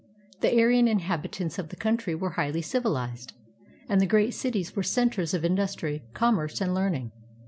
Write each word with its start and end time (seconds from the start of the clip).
The 0.39 0.59
Aryan 0.59 0.87
inhabitants 0.87 1.59
of 1.59 1.69
the 1.69 1.75
country 1.75 2.15
were 2.15 2.31
highly 2.31 2.63
civilized, 2.63 3.33
and 3.87 4.01
the 4.01 4.07
great 4.07 4.33
cities 4.33 4.75
were 4.75 4.81
centers 4.81 5.35
of 5.35 5.45
industry, 5.45 6.01
commerce, 6.15 6.59
and 6.59 6.73
learning. 6.73 7.11